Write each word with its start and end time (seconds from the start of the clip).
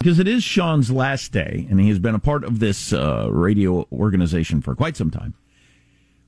because 0.00 0.18
it 0.18 0.26
is 0.26 0.42
Sean's 0.42 0.90
last 0.90 1.30
day, 1.30 1.66
and 1.68 1.78
he 1.78 1.88
has 1.90 1.98
been 1.98 2.14
a 2.14 2.18
part 2.18 2.42
of 2.42 2.58
this 2.58 2.92
uh, 2.92 3.28
radio 3.30 3.86
organization 3.92 4.62
for 4.62 4.74
quite 4.74 4.96
some 4.96 5.10
time. 5.10 5.34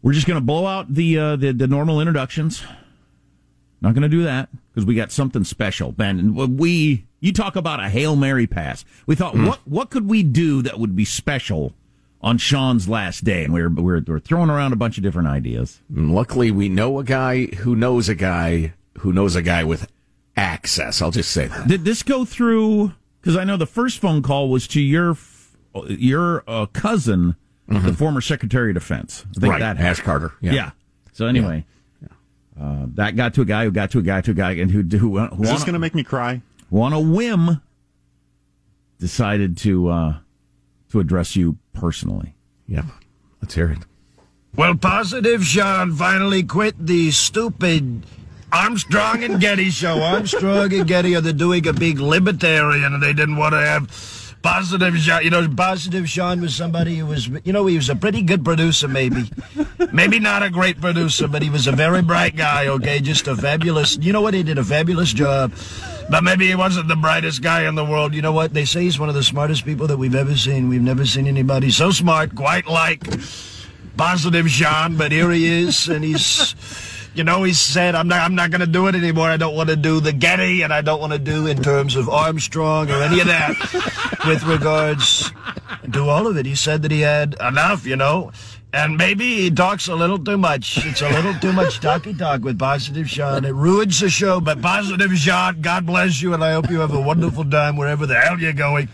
We're 0.03 0.13
just 0.13 0.27
going 0.27 0.39
to 0.39 0.45
blow 0.45 0.67
out 0.67 0.93
the, 0.93 1.19
uh, 1.19 1.37
the, 1.37 1.53
the 1.53 1.67
normal 1.67 1.99
introductions. 1.99 2.63
Not 3.81 3.95
going 3.95 4.03
to 4.03 4.09
do 4.09 4.25
that 4.25 4.51
because 4.69 4.85
we 4.85 4.95
got 4.95 5.11
something 5.11 5.43
special, 5.43 5.91
Ben. 5.91 6.19
And 6.19 6.59
we 6.59 7.07
you 7.21 7.33
talk 7.33 7.57
about 7.57 7.81
a 7.81 7.89
hail 7.89 8.15
mary 8.15 8.47
pass. 8.47 8.85
We 9.07 9.17
thought, 9.17 9.35
mm. 9.35 9.49
what 9.49 9.61
what 9.67 9.91
could 9.91 10.09
we 10.09 10.23
do 10.23 10.63
that 10.63 10.79
would 10.79 10.95
be 10.95 11.05
special 11.05 11.75
on 12.21 12.39
Sean's 12.39 12.89
last 12.89 13.25
day? 13.25 13.43
And 13.43 13.53
we 13.53 13.61
we're, 13.67 13.83
we're 13.83 14.05
we're 14.07 14.21
throwing 14.21 14.51
around 14.51 14.73
a 14.73 14.77
bunch 14.77 14.99
of 14.99 15.03
different 15.03 15.27
ideas. 15.27 15.81
Luckily, 15.91 16.53
we 16.53 16.69
know 16.69 17.01
a 17.01 17.05
guy 17.05 17.47
who 17.47 17.75
knows 17.75 18.09
a 18.09 18.15
guy 18.15 18.75
who 18.99 19.13
knows 19.13 19.35
a 19.35 19.43
guy 19.43 19.65
with 19.65 19.91
access. 20.37 21.03
I'll 21.03 21.11
just 21.11 21.33
say 21.33 21.49
that. 21.49 21.67
Did 21.67 21.85
this 21.85 22.05
go 22.05 22.25
through? 22.25 22.93
Because 23.23 23.37
I 23.37 23.45
know 23.45 23.57
the 23.57 23.67
first 23.67 24.01
phone 24.01 24.21
call 24.21 24.49
was 24.49 24.67
to 24.69 24.81
your 24.81 25.17
your 25.89 26.43
uh, 26.49 26.67
cousin, 26.67 27.37
mm-hmm. 27.71 27.87
the 27.87 27.93
former 27.93 28.21
Secretary 28.21 28.71
of 28.71 28.75
Defense. 28.75 29.25
I 29.37 29.41
think 29.41 29.53
right. 29.53 29.61
that 29.61 29.79
Ash 29.79 30.01
Carter. 30.01 30.33
Yeah. 30.41 30.53
yeah. 30.53 30.71
So 31.13 31.27
anyway, 31.27 31.65
yeah. 32.03 32.09
Yeah. 32.57 32.65
Uh, 32.65 32.87
that 32.95 33.15
got 33.15 33.35
to 33.35 33.43
a 33.43 33.45
guy 33.45 33.65
who 33.65 33.71
got 33.71 33.93
to 33.93 34.01
a 34.01 34.03
guy 34.03 34.23
to 34.23 34.33
a 34.33 34.35
guy, 34.35 34.53
and 34.53 34.73
who 34.73 34.83
who, 34.83 35.19
who 35.21 35.43
is 35.45 35.51
this 35.51 35.63
going 35.63 35.75
to 35.75 35.79
make 35.79 35.95
me 35.95 36.03
cry? 36.03 36.43
On 36.73 36.93
a 36.93 36.99
whim, 36.99 37.63
decided 38.99 39.57
to 39.59 39.89
uh, 39.89 40.17
to 40.91 40.99
address 40.99 41.37
you 41.37 41.59
personally. 41.73 42.35
Yeah, 42.67 42.87
let's 43.41 43.55
hear 43.55 43.71
it. 43.71 43.79
Well, 44.57 44.75
positive 44.75 45.45
Sean 45.45 45.93
finally 45.95 46.43
quit 46.43 46.75
the 46.79 47.13
stupid 47.13 48.05
Armstrong 48.53 49.25
and 49.25 49.41
Getty 49.41 49.71
show. 49.71 50.03
Armstrong 50.03 50.73
and 50.73 50.87
Getty 50.87 51.17
are 51.17 51.21
doing 51.21 51.67
a 51.67 51.73
big 51.73 51.99
libertarian, 51.99 52.93
and 52.93 53.03
they 53.03 53.13
didn't 53.13 53.37
want 53.37 53.55
to 53.55 53.61
have 53.61 53.89
positive 54.43 54.97
Sean. 54.99 55.23
You 55.23 55.31
know, 55.31 55.49
positive 55.49 56.09
Sean 56.09 56.41
was 56.41 56.55
somebody 56.55 56.97
who 56.97 57.07
was, 57.07 57.29
you 57.45 57.53
know, 57.53 57.65
he 57.67 57.77
was 57.77 57.89
a 57.89 57.97
pretty 57.97 58.23
good 58.23 58.45
producer, 58.45 58.89
maybe. 58.89 59.31
maybe 59.93 60.19
not 60.19 60.43
a 60.43 60.51
great 60.51 60.81
producer, 60.81 61.29
but 61.29 61.43
he 61.43 61.49
was 61.49 61.67
a 61.67 61.73
very 61.73 62.03
bright 62.03 62.37
guy, 62.37 62.67
okay? 62.67 63.01
Just 63.01 63.27
a 63.29 63.37
fabulous, 63.37 63.97
you 63.99 64.13
know 64.13 64.21
what? 64.21 64.35
He 64.35 64.43
did 64.43 64.59
a 64.59 64.65
fabulous 64.65 65.13
job. 65.13 65.53
But 66.11 66.25
maybe 66.25 66.49
he 66.49 66.55
wasn't 66.55 66.89
the 66.89 66.97
brightest 66.97 67.43
guy 67.43 67.67
in 67.67 67.75
the 67.75 67.85
world. 67.85 68.13
You 68.13 68.21
know 68.21 68.33
what? 68.33 68.53
They 68.53 68.65
say 68.65 68.83
he's 68.83 68.99
one 68.99 69.09
of 69.09 69.15
the 69.15 69.23
smartest 69.23 69.65
people 69.65 69.87
that 69.87 69.97
we've 69.97 70.15
ever 70.15 70.37
seen. 70.37 70.69
We've 70.69 70.83
never 70.83 71.07
seen 71.07 71.27
anybody 71.27 71.71
so 71.71 71.91
smart, 71.91 72.35
quite 72.35 72.67
like 72.67 73.03
positive 73.97 74.51
Sean, 74.51 74.97
but 74.97 75.13
here 75.13 75.31
he 75.31 75.63
is, 75.63 75.89
and 75.89 76.05
he's 76.05 76.55
you 77.15 77.25
know, 77.25 77.43
he 77.43 77.53
said, 77.53 77.95
I'm 77.95 78.09
not, 78.09 78.21
I'm 78.21 78.35
not 78.35 78.51
going 78.51 78.61
to 78.61 78.67
do 78.67 78.87
it 78.87 78.95
anymore. 78.95 79.29
I 79.29 79.37
don't 79.37 79.55
want 79.55 79.69
to 79.69 79.77
do 79.77 80.01
the 80.01 80.13
Getty, 80.13 80.63
and 80.63 80.73
I 80.73 80.81
don't 80.81 81.01
want 81.01 81.13
to 81.13 81.19
do 81.19 81.47
in 81.47 81.63
terms 81.63 81.97
of 81.97 82.09
Armstrong 82.09 82.91
or 82.91 83.03
any 83.03 83.21
of 83.21 83.27
that 83.27 84.23
with 84.27 84.43
regards 84.45 85.31
to 85.93 86.09
all 86.09 86.27
of 86.27 86.37
it. 86.37 86.47
He 86.47 86.55
said 86.55 86.83
that 86.83 86.91
he 86.91 87.01
had 87.01 87.37
enough, 87.41 87.87
you 87.87 87.97
know. 87.97 88.33
And 88.75 88.97
maybe 88.97 89.43
he 89.43 89.51
talks 89.51 89.89
a 89.89 89.95
little 89.95 90.19
too 90.19 90.39
much. 90.39 90.79
It's 90.87 91.03
a 91.03 91.09
little 91.11 91.35
too 91.35 91.53
much 91.53 91.81
talky 91.81 92.15
talk 92.15 92.43
with 92.43 92.59
Positive 92.59 93.09
Sean. 93.09 93.45
It 93.45 93.55
ruins 93.55 94.01
the 94.01 94.09
show. 94.09 94.41
But 94.41 94.63
Positive 94.63 95.13
Sean, 95.19 95.61
God 95.61 95.85
bless 95.85 96.23
you, 96.23 96.33
and 96.33 96.43
I 96.43 96.53
hope 96.53 96.71
you 96.71 96.81
have 96.81 96.95
a 96.95 97.01
wonderful 97.01 97.45
time 97.45 97.77
wherever 97.77 98.07
the 98.07 98.19
hell 98.19 98.39
you're 98.39 98.55
going. 98.55 98.89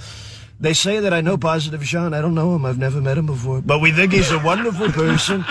They 0.60 0.74
say 0.74 0.98
that 1.00 1.12
I 1.12 1.20
know 1.20 1.36
Positive 1.36 1.86
Sean. 1.86 2.12
I 2.12 2.20
don't 2.20 2.34
know 2.34 2.56
him. 2.56 2.64
I've 2.64 2.78
never 2.78 3.00
met 3.00 3.16
him 3.16 3.26
before. 3.26 3.60
But 3.60 3.80
we 3.80 3.92
think 3.92 4.12
he's 4.12 4.32
a 4.32 4.40
wonderful 4.40 4.90
person. 4.90 5.44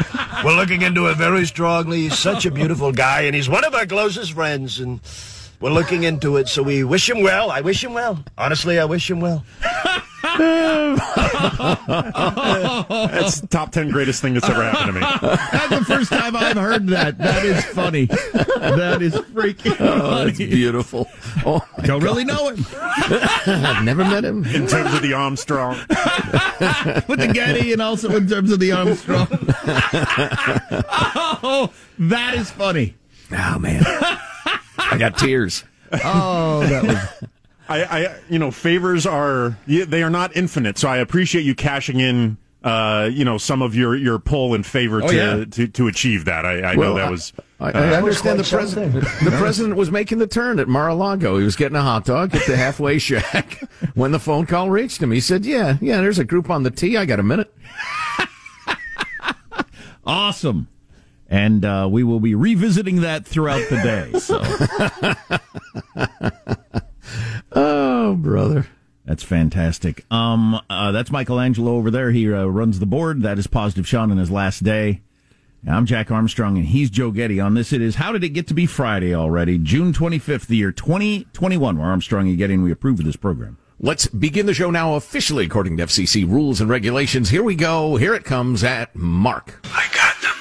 We're 0.43 0.55
looking 0.55 0.81
into 0.81 1.07
it 1.07 1.15
very 1.15 1.45
strongly. 1.45 2.01
He's 2.01 2.17
such 2.17 2.45
a 2.45 2.51
beautiful 2.51 2.91
guy, 2.91 3.21
and 3.21 3.33
he's 3.33 3.47
one 3.47 3.63
of 3.63 3.73
our 3.73 3.85
closest 3.85 4.33
friends. 4.33 4.79
And 4.79 4.99
we're 5.61 5.71
looking 5.71 6.03
into 6.03 6.35
it, 6.35 6.49
so 6.49 6.61
we 6.61 6.83
wish 6.83 7.09
him 7.09 7.21
well. 7.21 7.49
I 7.51 7.61
wish 7.61 7.81
him 7.83 7.93
well. 7.93 8.23
Honestly, 8.37 8.79
I 8.79 8.85
wish 8.85 9.09
him 9.09 9.21
well. 9.21 9.45
That's 11.87 13.41
top 13.47 13.71
10 13.71 13.89
greatest 13.89 14.21
thing 14.21 14.33
that's 14.33 14.49
ever 14.49 14.63
happened 14.63 14.87
to 14.87 14.93
me. 14.93 15.01
That's 15.51 15.69
the 15.69 15.85
first 15.85 16.09
time 16.09 16.35
I've 16.35 16.57
heard 16.57 16.87
that. 16.87 17.17
That 17.17 17.45
is 17.45 17.63
funny. 17.65 18.05
That 18.05 19.01
is 19.01 19.15
freaking 19.15 19.77
oh, 19.79 19.99
funny. 19.99 20.31
That's 20.31 20.37
beautiful. 20.37 21.07
Oh, 21.45 21.65
Don't 21.83 21.99
God. 21.99 22.03
really 22.03 22.25
know 22.25 22.49
him. 22.49 22.65
I've 22.75 23.83
never 23.83 24.03
met 24.03 24.23
him. 24.25 24.45
In 24.45 24.67
terms 24.67 24.93
of 24.93 25.01
the 25.01 25.13
Armstrong. 25.13 25.75
With 27.07 27.19
the 27.19 27.31
Getty 27.33 27.73
and 27.73 27.81
also 27.81 28.15
in 28.15 28.27
terms 28.27 28.51
of 28.51 28.59
the 28.59 28.71
Armstrong. 28.71 29.27
oh, 31.43 31.71
that 31.99 32.35
is 32.35 32.51
funny. 32.51 32.95
Oh, 33.31 33.59
man. 33.59 33.83
I 33.85 34.97
got 34.97 35.17
tears. 35.17 35.63
Oh, 36.03 36.65
that 36.67 36.83
was. 36.83 37.29
I, 37.69 37.83
I, 37.83 38.19
you 38.29 38.39
know, 38.39 38.51
favors 38.51 39.05
are 39.05 39.57
they 39.67 40.03
are 40.03 40.09
not 40.09 40.35
infinite. 40.35 40.77
So 40.77 40.87
I 40.87 40.97
appreciate 40.97 41.43
you 41.43 41.55
cashing 41.55 41.99
in, 41.99 42.37
uh, 42.63 43.09
you 43.11 43.25
know, 43.25 43.37
some 43.37 43.61
of 43.61 43.75
your 43.75 43.95
your 43.95 44.19
pull 44.19 44.53
in 44.53 44.63
favor 44.63 45.03
oh, 45.03 45.07
to, 45.07 45.15
yeah. 45.15 45.45
to, 45.45 45.67
to 45.67 45.87
achieve 45.87 46.25
that. 46.25 46.45
I, 46.45 46.59
I 46.59 46.75
well, 46.75 46.91
know 46.91 46.97
that 46.97 47.11
was. 47.11 47.33
I, 47.59 47.71
I 47.71 47.93
uh, 47.93 47.97
understand 47.97 48.39
the 48.39 48.43
president. 48.43 48.93
The 48.93 49.35
president 49.37 49.75
was 49.75 49.91
making 49.91 50.19
the 50.19 50.27
turn 50.27 50.59
at 50.59 50.67
Mar-a-Lago. 50.67 51.39
He 51.39 51.43
was 51.43 51.55
getting 51.55 51.75
a 51.75 51.81
hot 51.81 52.05
dog 52.05 52.35
at 52.35 52.45
the 52.45 52.55
halfway 52.57 52.99
shack 52.99 53.61
when 53.95 54.11
the 54.11 54.19
phone 54.19 54.45
call 54.45 54.69
reached 54.69 55.01
him. 55.01 55.11
He 55.11 55.19
said, 55.19 55.45
"Yeah, 55.45 55.77
yeah, 55.81 56.01
there's 56.01 56.19
a 56.19 56.25
group 56.25 56.49
on 56.49 56.63
the 56.63 56.71
tee. 56.71 56.97
I 56.97 57.05
got 57.05 57.19
a 57.19 57.23
minute." 57.23 57.53
awesome 60.05 60.69
and 61.29 61.65
uh, 61.65 61.87
we 61.89 62.03
will 62.03 62.19
be 62.19 62.35
revisiting 62.35 63.01
that 63.01 63.25
throughout 63.25 63.67
the 63.69 63.75
day. 63.77 64.17
So, 64.19 64.39
brother, 65.99 66.46
that's 69.17 69.27
fantastic. 69.27 70.05
Um, 70.11 70.61
uh, 70.69 70.91
that's 70.91 71.09
Michelangelo 71.09 71.71
over 71.71 71.89
there. 71.89 72.11
He 72.11 72.31
uh, 72.31 72.45
runs 72.45 72.77
the 72.77 72.85
board. 72.85 73.23
That 73.23 73.39
is 73.39 73.47
Positive 73.47 73.87
Sean 73.87 74.11
in 74.11 74.19
his 74.19 74.29
last 74.29 74.63
day. 74.63 75.01
I'm 75.67 75.87
Jack 75.87 76.11
Armstrong, 76.11 76.55
and 76.55 76.67
he's 76.67 76.91
Joe 76.91 77.09
Getty. 77.09 77.39
On 77.39 77.55
this, 77.55 77.73
it 77.73 77.81
is 77.81 77.95
How 77.95 78.11
Did 78.11 78.23
It 78.23 78.29
Get 78.29 78.45
to 78.49 78.53
Be 78.53 78.67
Friday 78.67 79.15
already? 79.15 79.57
June 79.57 79.91
25th, 79.91 80.45
the 80.45 80.57
year 80.57 80.71
2021, 80.71 81.79
where 81.79 81.87
Armstrong 81.87 82.27
and 82.29 82.37
Getty 82.37 82.53
and 82.53 82.63
we 82.63 82.71
approve 82.71 82.99
of 82.99 83.05
this 83.05 83.15
program. 83.15 83.57
Let's 83.79 84.05
begin 84.05 84.45
the 84.45 84.53
show 84.53 84.69
now 84.69 84.93
officially 84.93 85.45
according 85.45 85.77
to 85.77 85.85
FCC 85.85 86.29
rules 86.29 86.61
and 86.61 86.69
regulations. 86.69 87.29
Here 87.29 87.41
we 87.41 87.55
go. 87.55 87.95
Here 87.95 88.13
it 88.13 88.23
comes 88.23 88.63
at 88.63 88.95
Mark. 88.95 89.65
I 89.73 89.87
got 89.95 90.21
them. 90.21 90.35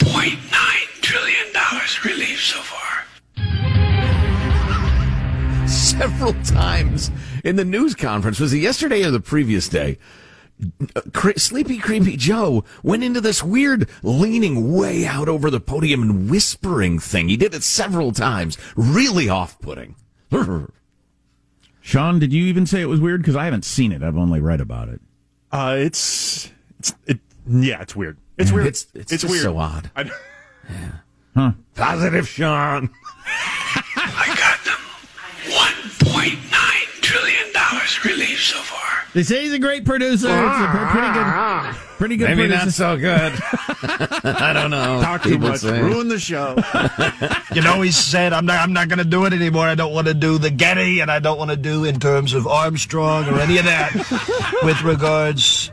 $1.9 0.00 1.02
trillion 1.02 1.46
relief 2.06 2.42
so 2.42 2.60
far. 2.62 3.04
several 6.00 6.32
times 6.44 7.10
in 7.44 7.56
the 7.56 7.64
news 7.64 7.94
conference. 7.94 8.40
Was 8.40 8.52
it 8.52 8.58
yesterday 8.58 9.04
or 9.04 9.10
the 9.10 9.20
previous 9.20 9.68
day? 9.68 9.98
Sleepy 11.36 11.78
Creepy 11.78 12.16
Joe 12.16 12.64
went 12.82 13.02
into 13.02 13.20
this 13.20 13.42
weird 13.42 13.88
leaning 14.02 14.74
way 14.74 15.06
out 15.06 15.28
over 15.28 15.50
the 15.50 15.60
podium 15.60 16.02
and 16.02 16.30
whispering 16.30 16.98
thing. 16.98 17.28
He 17.28 17.36
did 17.36 17.54
it 17.54 17.62
several 17.62 18.12
times. 18.12 18.58
Really 18.76 19.28
off 19.28 19.58
putting. 19.60 19.96
Sean, 21.80 22.18
did 22.18 22.32
you 22.32 22.44
even 22.44 22.66
say 22.66 22.82
it 22.82 22.86
was 22.86 23.00
weird? 23.00 23.22
Because 23.22 23.36
I 23.36 23.44
haven't 23.44 23.64
seen 23.64 23.90
it. 23.90 24.02
I've 24.02 24.18
only 24.18 24.40
read 24.40 24.60
about 24.60 24.88
it. 24.88 25.00
Uh, 25.50 25.76
it's, 25.78 26.50
it's, 26.78 26.94
it, 27.06 27.20
yeah, 27.48 27.80
it's 27.80 27.96
weird. 27.96 28.18
It's 28.36 28.52
weird. 28.52 28.66
It's, 28.66 28.86
it's, 28.94 29.12
it's 29.12 29.24
weird. 29.24 29.42
so 29.42 29.56
odd. 29.56 29.90
I, 29.96 30.02
yeah. 30.70 30.92
Huh. 31.34 31.52
Positive 31.74 32.28
Sean. 32.28 32.90
trillion 37.92 38.20
relief 38.20 38.42
so 38.42 38.58
far. 38.58 39.04
They 39.12 39.22
say 39.22 39.42
he's 39.42 39.52
a 39.52 39.58
great 39.58 39.84
producer. 39.84 40.28
It's 40.28 40.28
a 40.28 40.88
pretty 40.92 41.12
good, 41.12 41.74
pretty 41.98 42.16
good. 42.16 42.28
Maybe 42.28 42.48
producer. 42.48 42.64
not 42.64 42.72
so 42.72 42.96
good. 42.96 43.32
I 44.36 44.52
don't 44.52 44.70
know. 44.70 45.00
Talk 45.02 45.22
too 45.22 45.38
much. 45.38 45.60
Say. 45.60 45.80
Ruin 45.82 46.08
the 46.08 46.18
show. 46.18 46.56
you 47.54 47.62
know, 47.62 47.82
he 47.82 47.90
said, 47.90 48.32
"I'm 48.32 48.46
not. 48.46 48.60
I'm 48.60 48.72
not 48.72 48.88
going 48.88 48.98
to 48.98 49.04
do 49.04 49.24
it 49.24 49.32
anymore. 49.32 49.66
I 49.66 49.74
don't 49.74 49.92
want 49.92 50.06
to 50.06 50.14
do 50.14 50.38
the 50.38 50.50
Getty, 50.50 51.00
and 51.00 51.10
I 51.10 51.18
don't 51.18 51.38
want 51.38 51.50
to 51.50 51.56
do 51.56 51.84
in 51.84 51.98
terms 51.98 52.34
of 52.34 52.46
Armstrong 52.46 53.28
or 53.28 53.40
any 53.40 53.58
of 53.58 53.64
that 53.64 54.60
with 54.62 54.82
regards." 54.82 55.70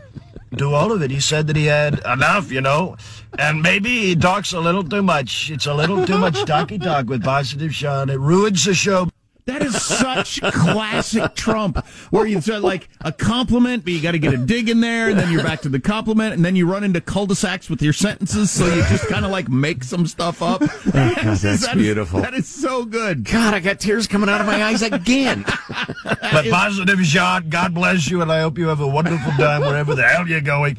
to 0.57 0.73
all 0.73 0.93
of 0.93 1.01
it. 1.01 1.11
He 1.11 1.19
said 1.19 1.47
that 1.47 1.57
he 1.57 1.65
had 1.65 1.99
enough, 2.05 2.53
you 2.53 2.61
know, 2.61 2.95
and 3.37 3.61
maybe 3.61 3.89
he 3.89 4.15
talks 4.15 4.53
a 4.53 4.59
little 4.61 4.83
too 4.83 5.03
much. 5.03 5.51
It's 5.51 5.65
a 5.65 5.73
little 5.73 6.05
too 6.05 6.17
much 6.17 6.45
talky 6.45 6.79
talk 6.79 7.07
with 7.07 7.21
Positive 7.21 7.75
Sean. 7.75 8.09
It 8.09 8.17
ruins 8.17 8.63
the 8.63 8.73
show. 8.73 9.09
That 9.47 9.61
is 9.61 9.81
such 9.81 10.41
classic 10.41 11.33
Trump, 11.33 11.83
where 12.09 12.25
you 12.25 12.41
said 12.41 12.61
like 12.61 12.89
a 12.99 13.13
compliment, 13.13 13.85
but 13.85 13.93
you 13.93 14.01
got 14.01 14.11
to 14.11 14.19
get 14.19 14.33
a 14.33 14.37
dig 14.37 14.69
in 14.69 14.81
there, 14.81 15.09
and 15.09 15.17
then 15.17 15.31
you're 15.31 15.41
back 15.41 15.61
to 15.61 15.69
the 15.69 15.79
compliment, 15.79 16.33
and 16.33 16.43
then 16.43 16.57
you 16.57 16.69
run 16.69 16.83
into 16.83 16.99
cul-de-sacs 16.99 17.69
with 17.69 17.81
your 17.81 17.93
sentences, 17.93 18.51
so 18.51 18.65
you 18.65 18.81
just 18.83 19.07
kind 19.07 19.23
of 19.23 19.31
like 19.31 19.47
make 19.47 19.85
some 19.85 20.05
stuff 20.05 20.41
up. 20.41 20.61
Oh, 20.97 21.13
God, 21.15 21.37
that's 21.37 21.65
that 21.65 21.75
beautiful. 21.75 22.19
Is, 22.19 22.25
that 22.25 22.33
is 22.33 22.47
so 22.47 22.83
good. 22.83 23.23
God, 23.23 23.53
I 23.53 23.59
got 23.59 23.79
tears 23.79 24.07
coming 24.07 24.29
out 24.29 24.41
of 24.41 24.47
my 24.47 24.63
eyes 24.63 24.81
again. 24.81 25.43
but 26.03 26.49
positive 26.49 27.05
Sean. 27.05 27.49
God 27.49 27.73
bless 27.73 28.09
you, 28.09 28.21
and 28.21 28.31
I 28.31 28.41
hope 28.41 28.57
you 28.57 28.67
have 28.67 28.79
a 28.79 28.87
wonderful 28.87 29.31
time 29.33 29.61
wherever 29.61 29.95
the 29.95 30.03
hell 30.03 30.27
you're 30.27 30.41
going. 30.41 30.77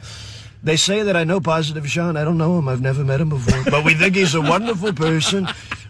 They 0.62 0.76
say 0.76 1.02
that 1.02 1.16
I 1.16 1.24
know 1.24 1.40
Positive 1.40 1.88
Sean. 1.88 2.16
I 2.16 2.24
don't 2.24 2.38
know 2.38 2.58
him. 2.58 2.68
I've 2.68 2.80
never 2.80 3.04
met 3.04 3.20
him 3.20 3.28
before. 3.28 3.62
But 3.70 3.84
we 3.84 3.94
think 3.94 4.16
he's 4.16 4.34
a 4.34 4.40
wonderful 4.40 4.92
person. 4.92 5.48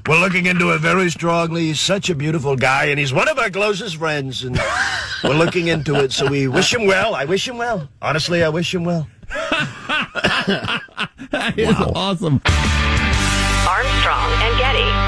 We're 0.08 0.20
looking 0.20 0.46
into 0.46 0.70
it 0.70 0.78
very 0.78 1.10
strongly. 1.10 1.66
He's 1.66 1.80
such 1.80 2.08
a 2.08 2.14
beautiful 2.14 2.56
guy, 2.56 2.86
and 2.86 2.98
he's 2.98 3.12
one 3.12 3.28
of 3.28 3.38
our 3.38 3.50
closest 3.50 3.96
friends. 3.96 4.42
And 4.42 4.58
we're 5.22 5.34
looking 5.34 5.66
into 5.66 5.96
it, 5.96 6.12
so 6.12 6.28
we 6.30 6.48
wish 6.48 6.72
him 6.72 6.86
well. 6.86 7.14
I 7.14 7.26
wish 7.26 7.46
him 7.46 7.58
well. 7.58 7.90
Honestly, 8.00 8.42
I 8.42 8.48
wish 8.48 8.74
him 8.74 8.84
well. 8.84 9.06
that 9.28 10.82
is 11.58 11.74
wow. 11.74 11.92
awesome. 11.94 12.40
Armstrong 13.68 14.32
and 14.32 14.58
Getty. 14.58 15.07